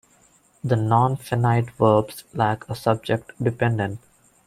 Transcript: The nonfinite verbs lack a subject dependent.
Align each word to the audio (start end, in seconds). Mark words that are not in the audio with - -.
The 0.63 0.73
nonfinite 0.73 1.69
verbs 1.77 2.23
lack 2.33 2.67
a 2.67 2.73
subject 2.73 3.33
dependent. 3.39 3.99